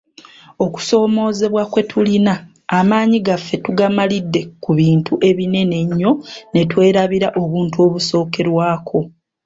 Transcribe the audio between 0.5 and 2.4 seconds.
Okusoomoozebwa kwetulina,